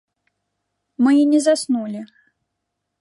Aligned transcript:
Мы 1.07 1.11
і 1.25 1.27
не 1.33 1.41
заснулі. 1.49 2.01